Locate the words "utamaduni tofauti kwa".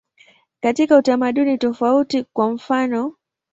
0.97-2.51